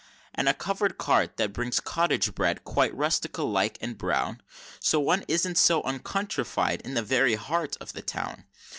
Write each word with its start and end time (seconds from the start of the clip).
And 0.33 0.49
a 0.49 0.55
covered 0.55 0.97
cart 0.97 1.37
that 1.37 1.53
brings 1.53 1.79
Cottage 1.79 2.33
Bread 2.33 2.63
quite 2.63 2.91
rustical 2.97 3.51
like 3.53 3.77
and 3.81 3.99
brown? 3.99 4.41
So 4.79 4.99
one 4.99 5.23
isn't 5.27 5.59
so 5.59 5.83
very 5.83 5.93
uncountrified 5.93 6.81
in 6.81 6.95
the 6.95 7.03
very 7.03 7.35
heart 7.35 7.77
of 7.79 7.93
the 7.93 8.01
town. 8.01 8.45